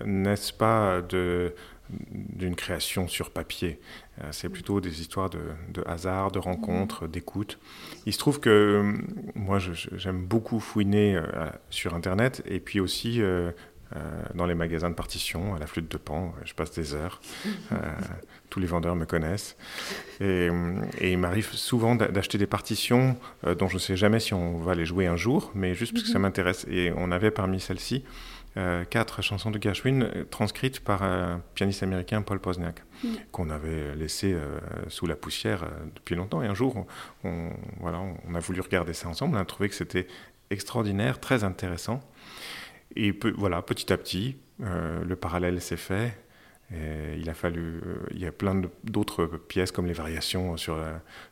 naissent 0.06 0.52
pas 0.52 1.02
de 1.02 1.54
d'une 1.90 2.56
création 2.56 3.08
sur 3.08 3.32
papier. 3.32 3.80
Euh, 4.22 4.28
c'est 4.32 4.50
plutôt 4.50 4.82
des 4.82 5.02
histoires 5.02 5.30
de, 5.30 5.40
hasard, 5.86 6.32
de 6.32 6.40
rencontres, 6.40 7.08
d'écoute. 7.08 7.60
Il 8.06 8.14
se 8.14 8.20
trouve 8.20 8.40
que 8.40 8.50
euh, 8.50 8.94
moi, 9.36 9.60
j'aime 9.60 10.24
beaucoup 10.24 10.60
fouiner 10.60 11.16
euh, 11.16 11.50
sur 11.70 11.94
Internet 11.94 12.44
et 12.46 12.60
puis 12.60 12.80
aussi 12.80 13.22
dans 14.36 14.46
les 14.46 14.56
magasins 14.56 14.90
de 14.90 14.96
partitions, 14.96 15.56
à 15.56 15.60
la 15.60 15.68
flûte 15.68 15.90
de 15.92 15.98
pan. 15.98 16.34
Je 16.46 16.54
passe 16.54 16.72
des 16.72 16.94
heures. 16.94 17.22
tous 18.50 18.60
les 18.60 18.68
vendeurs 18.68 18.96
me 18.96 19.06
connaissent. 19.06 19.58
Et, 20.20 20.50
il 21.02 21.18
m'arrive 21.18 21.52
souvent 21.54 21.96
d'acheter 21.96 22.38
des 22.38 22.48
partitions 22.48 23.18
dont 23.44 23.68
je 23.68 23.76
ne 23.76 23.80
sais 23.80 23.96
jamais 23.96 24.20
si 24.20 24.34
on 24.34 24.60
va 24.60 24.76
les 24.76 24.86
jouer 24.86 25.08
un 25.08 25.16
jour, 25.16 25.52
mais 25.56 25.74
juste 25.74 25.94
parce 25.94 26.04
que 26.04 26.10
ça 26.10 26.20
mhm. 26.20 26.24
m'intéresse. 26.24 26.66
Et 26.70 26.92
on 26.96 27.12
avait 27.12 27.32
parmi 27.32 27.60
celles-ci 27.60 28.04
euh, 28.58 28.84
quatre 28.84 29.22
chansons 29.22 29.52
de 29.52 29.62
Gershwin 29.62 30.02
euh, 30.04 30.24
transcrites 30.30 30.80
par 30.80 31.04
un 31.04 31.42
pianiste 31.54 31.84
américain, 31.84 32.24
Paul 32.24 32.40
Pozniak, 32.40 32.82
mm. 33.04 33.08
qu'on 33.32 33.50
avait 33.52 33.96
laissé 33.96 34.34
euh, 34.34 34.60
sous 34.88 35.06
la 35.06 35.16
poussière 35.16 35.66
depuis 35.96 36.16
longtemps. 36.16 36.42
Et 36.42 36.48
un 36.48 36.56
jour, 36.56 36.88
on, 37.24 37.52
voilà, 37.80 38.02
on 38.28 38.36
a 38.36 38.40
voulu 38.40 38.62
regarder 38.62 38.94
ça 38.94 39.08
ensemble. 39.08 39.38
On 39.38 39.40
a 39.40 39.46
trouvé 39.46 39.70
que 39.70 39.76
c'était 39.76 40.08
extraordinaire, 40.50 41.20
très 41.20 41.44
intéressant. 41.44 42.02
Et 42.96 43.18
voilà, 43.38 43.62
petit 43.62 43.92
à 43.94 43.98
petit, 43.98 44.38
le 44.60 45.16
parallèle 45.16 45.62
s'est 45.62 45.78
fait. 45.78 46.18
Et 46.72 47.18
il 47.18 47.30
a 47.30 47.34
fallu, 47.34 47.82
il 48.12 48.20
y 48.20 48.28
a 48.28 48.32
plein 48.32 48.62
d'autres 48.84 49.26
pièces 49.26 49.72
comme 49.72 49.88
les 49.88 49.94
variations 49.94 50.56
sur, 50.58 50.78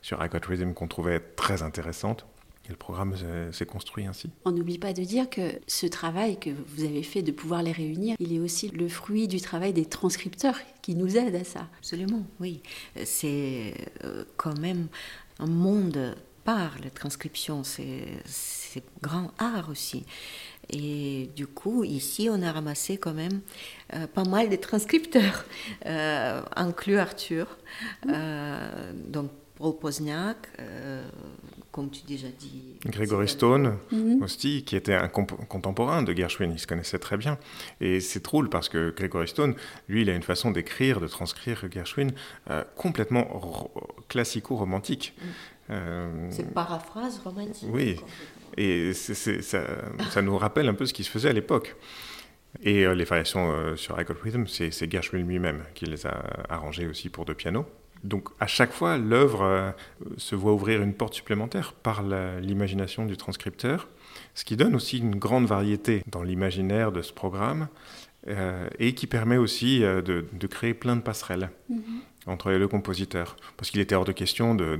sur 0.02 0.24
I 0.24 0.28
Got 0.28 0.40
Rhythm 0.48 0.72
qu'on 0.74 0.88
trouvait 0.88 1.20
très 1.20 1.62
intéressantes. 1.62 2.26
Et 2.66 2.70
le 2.70 2.76
programme 2.76 3.14
s'est 3.52 3.64
construit 3.64 4.04
ainsi. 4.04 4.30
On 4.44 4.50
n'oublie 4.50 4.78
pas 4.78 4.92
de 4.92 5.02
dire 5.02 5.30
que 5.30 5.52
ce 5.66 5.86
travail 5.86 6.38
que 6.38 6.50
vous 6.50 6.84
avez 6.84 7.02
fait 7.02 7.22
de 7.22 7.32
pouvoir 7.32 7.62
les 7.62 7.72
réunir, 7.72 8.16
il 8.18 8.34
est 8.34 8.40
aussi 8.40 8.68
le 8.68 8.88
fruit 8.88 9.26
du 9.26 9.40
travail 9.40 9.72
des 9.72 9.86
transcripteurs 9.86 10.58
qui 10.82 10.94
nous 10.94 11.16
aident 11.16 11.36
à 11.36 11.44
ça. 11.44 11.68
Absolument, 11.78 12.26
oui. 12.40 12.62
C'est 13.04 13.72
euh, 14.04 14.24
quand 14.36 14.58
même 14.58 14.88
un 15.38 15.46
monde 15.46 16.14
par 16.44 16.72
la 16.82 16.90
transcription, 16.90 17.62
c'est 17.64 18.82
grand 19.02 19.32
art 19.38 19.68
aussi. 19.70 20.04
Et 20.70 21.30
du 21.34 21.46
coup, 21.46 21.84
ici, 21.84 22.28
on 22.30 22.42
a 22.42 22.52
ramassé 22.52 22.98
quand 22.98 23.14
même 23.14 23.40
euh, 23.94 24.06
pas 24.06 24.24
mal 24.24 24.48
de 24.48 24.56
transcripteurs, 24.56 25.44
euh, 25.86 26.42
inclus 26.56 26.98
Arthur, 26.98 27.46
euh, 28.08 28.92
donc 29.08 29.30
Paul 29.56 29.76
Pozniak, 29.78 30.36
comme 31.78 31.90
tu 31.90 32.02
déjà 32.06 32.26
dit. 32.28 32.76
Gregory 32.86 33.28
Stone 33.28 33.78
mhm. 33.92 34.22
aussi, 34.22 34.64
qui 34.64 34.74
était 34.74 34.94
un 34.94 35.08
contemporain 35.08 36.02
de 36.02 36.12
Gershwin, 36.12 36.50
il 36.50 36.58
se 36.58 36.66
connaissait 36.66 36.98
très 36.98 37.16
bien. 37.16 37.38
Et 37.80 38.00
c'est 38.00 38.24
drôle 38.24 38.48
parce 38.48 38.68
que 38.68 38.92
Gregory 38.96 39.28
Stone, 39.28 39.54
lui, 39.88 40.02
il 40.02 40.10
a 40.10 40.14
une 40.14 40.24
façon 40.24 40.50
d'écrire, 40.50 41.00
de 41.00 41.06
transcrire 41.06 41.66
Gershwin 41.70 42.10
euh, 42.50 42.64
complètement 42.74 43.70
classico-romantique. 44.08 45.14
Euh, 45.70 46.28
c'est 46.30 46.52
paraphrase 46.52 47.20
romantique. 47.24 47.68
Oui, 47.70 48.00
et 48.60 48.92
ça, 48.92 50.22
nous 50.22 50.36
rappelle 50.36 50.68
un 50.68 50.74
peu 50.74 50.86
ce 50.86 50.92
qui 50.92 51.04
se 51.04 51.10
faisait 51.10 51.28
à 51.28 51.32
l'époque. 51.32 51.76
Et 52.62 52.86
euh, 52.86 52.94
les 52.94 53.04
variations 53.04 53.76
sur 53.76 54.00
I 54.00 54.04
Got 54.04 54.14
Rhythm, 54.22 54.46
c'est 54.46 54.90
Gershwin 54.90 55.26
lui-même 55.26 55.62
qui 55.74 55.86
les 55.86 56.06
a 56.06 56.22
arrangées 56.48 56.86
aussi 56.86 57.08
pour 57.08 57.24
deux 57.24 57.34
pianos. 57.34 57.66
Donc 58.04 58.28
à 58.40 58.46
chaque 58.46 58.72
fois, 58.72 58.96
l'œuvre 58.96 59.42
euh, 59.42 59.70
se 60.16 60.34
voit 60.34 60.52
ouvrir 60.52 60.82
une 60.82 60.94
porte 60.94 61.14
supplémentaire 61.14 61.72
par 61.72 62.02
l'imagination 62.40 63.06
du 63.06 63.16
transcripteur, 63.16 63.88
ce 64.34 64.44
qui 64.44 64.56
donne 64.56 64.74
aussi 64.74 64.98
une 64.98 65.16
grande 65.16 65.46
variété 65.46 66.02
dans 66.10 66.22
l'imaginaire 66.22 66.92
de 66.92 67.02
ce 67.02 67.12
programme 67.12 67.68
euh, 68.28 68.68
et 68.78 68.94
qui 68.94 69.06
permet 69.06 69.36
aussi 69.36 69.84
euh, 69.84 70.02
de, 70.02 70.46
créer 70.46 70.74
plein 70.74 70.96
de 70.96 71.00
passerelles 71.00 71.50
mm-hmm. 71.70 71.77
Entre 72.28 72.50
les 72.50 72.58
deux 72.58 72.68
compositeurs. 72.68 73.36
Parce 73.56 73.70
qu'il 73.70 73.80
était 73.80 73.94
hors 73.94 74.04
de 74.04 74.12
question 74.12 74.54
de, 74.54 74.78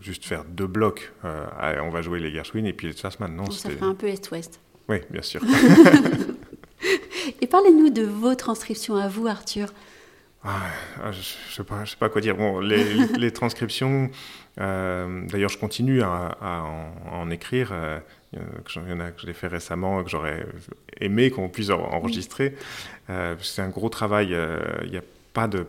juste 0.00 0.24
faire 0.24 0.44
deux 0.44 0.66
blocs. 0.66 1.12
on 1.24 1.90
va 1.90 2.02
jouer 2.02 2.20
les 2.20 2.30
Gershwin 2.30 2.66
et 2.66 2.72
puis 2.72 2.88
les 2.88 2.92
Strassman. 2.92 3.34
Non, 3.34 3.50
ça 3.50 3.70
ferait 3.70 3.86
un 3.86 3.94
peu 3.94 4.08
Est-Ouest. 4.08 4.60
Oui, 4.88 4.98
bien 5.10 5.22
sûr. 5.22 5.42
et 7.40 7.46
parlez-nous 7.46 7.90
de 7.90 8.02
vos 8.02 8.34
transcriptions 8.34 8.96
à 8.96 9.08
vous, 9.08 9.26
Arthur. 9.26 9.72
Ah, 10.44 10.70
ah, 11.02 11.12
je 11.12 11.18
ne 11.18 11.22
sais, 11.52 11.64
pas, 11.64 11.84
sais 11.84 11.96
pas 11.96 12.08
quoi 12.08 12.20
dire. 12.20 12.36
Bon, 12.36 12.60
les, 12.60 13.32
transcriptions, 13.32 14.10
euh, 14.60 15.26
d'ailleurs, 15.26 15.50
je 15.50 15.58
continue 15.58 16.02
à, 16.02 16.64
en, 17.10 17.30
écrire. 17.30 17.70
Euh, 17.72 17.98
il 18.32 18.88
y 18.88 18.92
en 18.92 19.00
a 19.00 19.10
que 19.10 19.20
j'ai 19.22 19.32
fait 19.32 19.48
récemment, 19.48 20.02
que 20.02 20.10
j'aurais 20.10 20.46
aimé 21.00 21.30
qu'on 21.30 21.48
puisse 21.48 21.70
enregistrer. 21.70 22.54
Euh, 23.10 23.34
c'est 23.42 23.62
un 23.62 23.68
gros 23.68 23.88
travail. 23.88 24.36
Il 24.84 24.90
n'y 24.90 24.96
a 24.96 25.02
pas 25.32 25.48
de. 25.48 25.66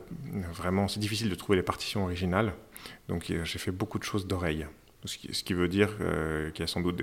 Vraiment, 0.53 0.87
c'est 0.87 0.99
difficile 0.99 1.29
de 1.29 1.35
trouver 1.35 1.57
les 1.57 1.63
partitions 1.63 2.03
originales. 2.03 2.53
Donc, 3.07 3.25
j'ai 3.25 3.59
fait 3.59 3.71
beaucoup 3.71 3.99
de 3.99 4.03
choses 4.03 4.27
d'oreille. 4.27 4.65
Ce 5.05 5.17
qui, 5.17 5.53
veut 5.53 5.69
dire 5.69 5.95
qu'il 6.53 6.59
y 6.59 6.63
a 6.63 6.67
sans 6.67 6.81
doute 6.81 7.01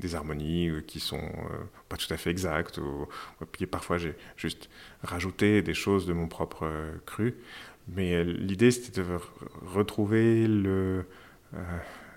des, 0.00 0.14
harmonies 0.16 0.68
euh, 0.68 0.80
qui 0.80 0.98
sont 0.98 1.20
euh, 1.20 1.58
pas 1.88 1.96
tout 1.96 2.12
à 2.12 2.16
fait 2.16 2.30
exactes. 2.30 2.78
Ou, 2.78 3.06
puis 3.52 3.66
parfois 3.66 3.98
j'ai 3.98 4.16
juste 4.36 4.68
rajouté 5.04 5.62
des 5.62 5.74
choses 5.74 6.06
de 6.06 6.12
mon 6.12 6.26
propre 6.26 6.64
euh, 6.64 6.92
cru. 7.06 7.36
Mais 7.86 8.24
l'idée 8.24 8.72
c'était 8.72 9.00
de 9.00 9.06
retrouver 9.62 10.48
le, 10.48 11.04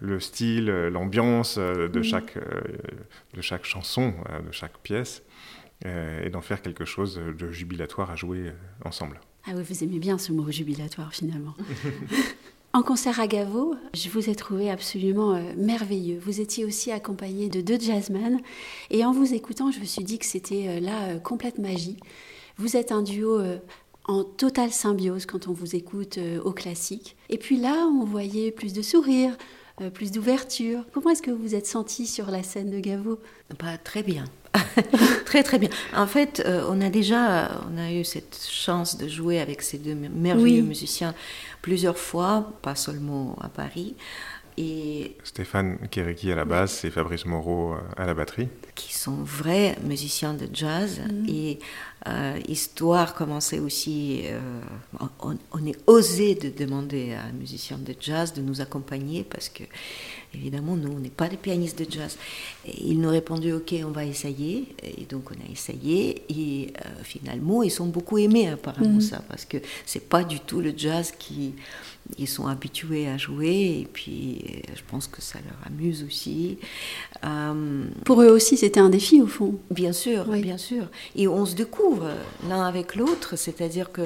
le 0.01 0.19
style, 0.19 0.65
l'ambiance 0.65 1.57
de, 1.57 2.01
chaque, 2.01 2.37
de 3.33 3.41
chaque 3.41 3.65
chanson, 3.65 4.13
de 4.45 4.51
chaque 4.51 4.77
pièce, 4.79 5.23
et 5.83 6.29
d'en 6.29 6.41
faire 6.41 6.61
quelque 6.61 6.85
chose 6.85 7.15
de 7.15 7.51
jubilatoire 7.51 8.11
à 8.11 8.15
jouer 8.15 8.51
ensemble. 8.85 9.19
Ah 9.45 9.51
oui, 9.55 9.63
vous 9.67 9.83
aimez 9.83 9.99
bien 9.99 10.17
ce 10.17 10.31
mot 10.31 10.49
jubilatoire 10.49 11.13
finalement. 11.13 11.53
En 12.75 12.81
concert 12.81 13.19
à 13.19 13.27
Gavo, 13.27 13.75
je 13.93 14.09
vous 14.09 14.31
ai 14.31 14.35
trouvé 14.35 14.71
absolument 14.71 15.35
euh, 15.35 15.41
merveilleux. 15.55 16.17
Vous 16.19 16.41
étiez 16.41 16.65
aussi 16.65 16.91
accompagné 16.91 17.47
de 17.47 17.61
deux 17.61 17.79
jazzmen 17.79 18.41
et 18.89 19.05
en 19.05 19.11
vous 19.11 19.35
écoutant, 19.35 19.69
je 19.69 19.79
me 19.79 19.85
suis 19.85 20.03
dit 20.03 20.17
que 20.17 20.25
c'était 20.25 20.67
euh, 20.67 20.79
là 20.79 21.09
euh, 21.09 21.19
complète 21.19 21.59
magie. 21.59 21.97
Vous 22.57 22.75
êtes 22.75 22.91
un 22.91 23.03
duo 23.03 23.39
en 24.05 24.23
totale 24.23 24.71
symbiose 24.71 25.27
quand 25.27 25.47
on 25.47 25.53
vous 25.53 25.75
écoute 25.75 26.19
au 26.43 26.51
classique. 26.51 27.15
Et 27.29 27.37
puis 27.37 27.57
là, 27.57 27.87
on 27.87 28.05
voyait 28.05 28.51
plus 28.51 28.73
de 28.73 28.83
sourires, 28.83 29.35
plus 29.95 30.11
d'ouverture. 30.11 30.85
Comment 30.93 31.09
est-ce 31.09 31.23
que 31.23 31.31
vous 31.31 31.41
vous 31.41 31.55
êtes 31.55 31.65
senti 31.65 32.05
sur 32.05 32.29
la 32.29 32.43
scène 32.43 32.69
de 32.69 32.79
Gavo? 32.79 33.17
Bah, 33.59 33.79
Très 33.83 34.03
bien. 34.03 34.25
très 35.25 35.43
très 35.43 35.59
bien. 35.59 35.69
En 35.95 36.07
fait, 36.07 36.45
on 36.69 36.79
a 36.81 36.89
déjà 36.89 37.61
on 37.71 37.77
a 37.77 37.91
eu 37.91 38.03
cette 38.03 38.39
chance 38.47 38.97
de 38.97 39.07
jouer 39.07 39.39
avec 39.39 39.61
ces 39.61 39.77
deux 39.77 39.95
merveilleux 39.95 40.63
musiciens 40.63 41.15
plusieurs 41.61 41.97
fois, 41.97 42.53
pas 42.61 42.75
seulement 42.75 43.35
à 43.41 43.49
Paris. 43.49 43.95
Et 44.57 45.15
Stéphane 45.23 45.79
Kéréki 45.89 46.31
à 46.31 46.35
la 46.35 46.45
basse 46.45 46.85
et 46.85 46.91
Fabrice 46.91 47.25
Moreau 47.25 47.73
euh, 47.73 47.77
à 47.97 48.05
la 48.05 48.13
batterie. 48.13 48.49
Qui 48.75 48.93
sont 48.93 49.23
vrais 49.23 49.75
musiciens 49.83 50.35
de 50.35 50.47
jazz. 50.53 51.01
Mm. 51.01 51.25
Et 51.27 51.59
euh, 52.07 52.39
Histoire 52.47 53.15
commençait 53.15 53.59
aussi. 53.59 54.21
Euh, 54.25 54.39
on, 55.19 55.37
on, 55.51 55.65
est 55.65 55.77
osé 55.87 56.35
de 56.35 56.49
demander 56.49 57.13
à 57.13 57.23
un 57.23 57.31
musicien 57.31 57.77
de 57.77 57.95
jazz 57.99 58.33
de 58.33 58.41
nous 58.41 58.61
accompagner 58.61 59.23
parce 59.23 59.49
que 59.49 59.63
Évidemment, 60.35 60.75
nous, 60.75 60.91
on 60.91 60.99
n'est 60.99 61.09
pas 61.09 61.29
des 61.29 61.37
pianistes 61.37 61.79
de 61.79 61.89
jazz. 61.89 62.17
Et 62.65 62.87
ils 62.87 62.99
nous 62.99 63.09
ont 63.09 63.11
répondu, 63.11 63.53
OK, 63.53 63.73
on 63.85 63.91
va 63.91 64.05
essayer. 64.05 64.75
Et 64.83 65.05
donc, 65.05 65.29
on 65.31 65.35
a 65.35 65.51
essayé. 65.51 66.23
Et 66.29 66.73
euh, 66.77 66.89
finalement, 67.03 67.63
ils 67.63 67.71
sont 67.71 67.85
beaucoup 67.85 68.17
aimés, 68.17 68.49
apparemment, 68.49 68.95
mhm. 68.95 69.01
ça, 69.01 69.21
parce 69.29 69.45
que 69.45 69.57
c'est 69.85 70.07
pas 70.07 70.23
du 70.23 70.39
tout 70.39 70.61
le 70.61 70.73
jazz 70.75 71.11
qui 71.17 71.53
ils 72.17 72.27
sont 72.27 72.47
habitués 72.47 73.07
à 73.07 73.17
jouer. 73.17 73.79
Et 73.81 73.87
puis, 73.91 74.41
euh, 74.43 74.73
je 74.75 74.81
pense 74.87 75.07
que 75.07 75.21
ça 75.21 75.39
leur 75.45 75.67
amuse 75.67 76.03
aussi. 76.03 76.57
Euh, 77.23 77.85
Pour 78.05 78.21
eux 78.21 78.29
aussi, 78.29 78.57
c'était 78.57 78.79
un 78.79 78.89
défi, 78.89 79.21
au 79.21 79.27
fond. 79.27 79.59
Bien 79.71 79.93
sûr, 79.93 80.25
bien 80.25 80.57
sûr. 80.57 80.87
Et 81.15 81.27
on 81.27 81.45
se 81.45 81.55
découvre 81.55 82.09
l'un 82.49 82.63
avec 82.65 82.95
l'autre, 82.95 83.37
c'est-à-dire 83.37 83.91
que 83.91 84.03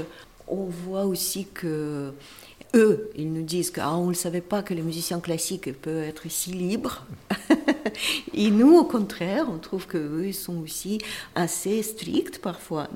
on 0.47 0.65
voit 0.65 1.05
aussi 1.05 1.45
que 1.53 2.13
ils 3.15 3.31
nous 3.31 3.43
disent 3.43 3.71
qu'on 3.71 3.81
ah, 3.81 4.07
ne 4.07 4.13
savait 4.13 4.41
pas 4.41 4.61
que 4.61 4.73
les 4.73 4.81
musiciens 4.81 5.19
classiques 5.19 5.73
peuvent 5.81 6.03
être 6.03 6.29
si 6.29 6.51
libres. 6.51 7.05
Et 8.33 8.51
nous, 8.51 8.75
au 8.77 8.83
contraire, 8.83 9.47
on 9.49 9.57
trouve 9.57 9.87
qu'eux, 9.87 10.23
ils 10.27 10.33
sont 10.33 10.57
aussi 10.61 10.99
assez 11.35 11.81
stricts 11.83 12.39
parfois. 12.39 12.87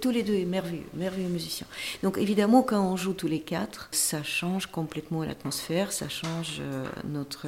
Tous 0.00 0.10
les 0.10 0.22
deux, 0.22 0.44
merveilleux, 0.44 0.84
merveilleux 0.94 1.28
musiciens. 1.28 1.66
Donc 2.02 2.18
évidemment, 2.18 2.62
quand 2.62 2.82
on 2.84 2.96
joue 2.96 3.14
tous 3.14 3.28
les 3.28 3.40
quatre, 3.40 3.88
ça 3.92 4.22
change 4.22 4.66
complètement 4.66 5.22
l'atmosphère, 5.24 5.92
ça 5.92 6.08
change 6.08 6.58
euh, 6.60 6.84
notre... 7.04 7.46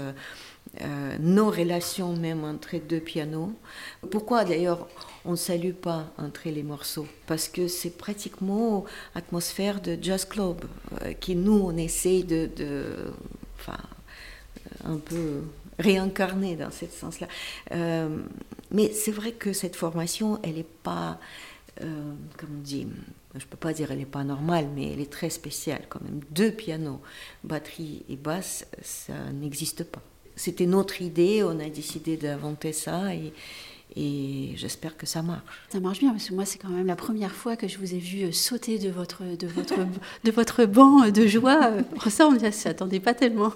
Euh, 0.82 1.16
nos 1.20 1.48
relations 1.48 2.14
même 2.16 2.44
entre 2.44 2.76
deux 2.76 3.00
pianos. 3.00 3.52
Pourquoi 4.10 4.44
d'ailleurs 4.44 4.88
on 5.24 5.30
ne 5.30 5.36
salue 5.36 5.72
pas 5.72 6.12
entre 6.18 6.48
les 6.48 6.62
morceaux? 6.62 7.06
Parce 7.26 7.48
que 7.48 7.68
c'est 7.68 7.96
pratiquement 7.96 8.84
atmosphère 9.14 9.80
de 9.80 9.96
jazz 10.00 10.24
club 10.24 10.64
euh, 11.02 11.12
qui 11.14 11.34
nous 11.34 11.60
on 11.64 11.76
essaye 11.76 12.24
de, 12.24 12.50
enfin, 13.58 13.78
euh, 14.84 14.92
un 14.92 14.98
peu 14.98 15.42
réincarner 15.78 16.56
dans 16.56 16.70
ce 16.70 16.86
sens-là. 16.86 17.28
Euh, 17.72 18.22
mais 18.70 18.92
c'est 18.92 19.12
vrai 19.12 19.32
que 19.32 19.52
cette 19.52 19.76
formation, 19.76 20.40
elle 20.42 20.54
n'est 20.54 20.64
pas, 20.64 21.18
comme 21.78 22.56
on 22.58 22.62
dit, 22.62 22.86
je 23.34 23.44
ne 23.44 23.50
peux 23.50 23.56
pas 23.56 23.72
dire 23.72 23.90
elle 23.90 23.98
n'est 23.98 24.06
pas 24.06 24.24
normale, 24.24 24.66
mais 24.74 24.92
elle 24.92 25.00
est 25.00 25.12
très 25.12 25.30
spéciale 25.30 25.82
quand 25.88 26.00
même. 26.02 26.20
Deux 26.30 26.50
pianos, 26.50 27.00
batterie 27.44 28.04
et 28.08 28.16
basse, 28.16 28.66
ça 28.82 29.14
n'existe 29.32 29.84
pas. 29.84 30.02
C'était 30.36 30.66
notre 30.66 31.00
idée, 31.00 31.42
on 31.42 31.58
a 31.60 31.68
décidé 31.68 32.16
d'inventer 32.16 32.72
ça 32.72 33.14
et, 33.14 33.32
et 33.96 34.52
j'espère 34.56 34.96
que 34.96 35.06
ça 35.06 35.22
marche. 35.22 35.42
Ça 35.70 35.80
marche 35.80 36.00
bien 36.00 36.10
parce 36.10 36.28
que 36.28 36.34
moi 36.34 36.44
c'est 36.44 36.58
quand 36.58 36.68
même 36.68 36.86
la 36.86 36.96
première 36.96 37.32
fois 37.32 37.56
que 37.56 37.66
je 37.66 37.78
vous 37.78 37.94
ai 37.94 37.98
vu 37.98 38.24
euh, 38.24 38.32
sauter 38.32 38.78
de 38.78 38.90
votre 38.90 39.22
de 39.24 39.46
votre 39.46 39.74
de 40.24 40.30
votre 40.30 40.66
banc 40.66 41.08
de 41.08 41.26
joie. 41.26 41.72
Ça 42.08 42.26
on 42.26 42.32
ne 42.32 42.50
s'y 42.50 42.68
attendait 42.68 43.00
pas 43.00 43.14
tellement. 43.14 43.52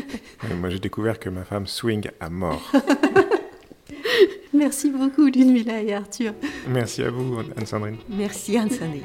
moi 0.60 0.70
j'ai 0.70 0.78
découvert 0.78 1.18
que 1.18 1.30
ma 1.30 1.44
femme 1.44 1.66
swing 1.66 2.08
à 2.20 2.28
mort. 2.28 2.70
Merci 4.52 4.90
beaucoup 4.90 5.26
Ludmilla 5.26 5.82
et 5.82 5.94
Arthur. 5.94 6.34
Merci 6.68 7.02
à 7.02 7.10
vous 7.10 7.38
Anne-Sandrine. 7.56 7.96
Merci 8.08 8.58
Anne-Sandrine. 8.58 9.04